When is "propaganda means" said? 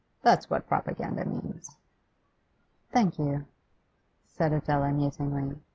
0.67-1.77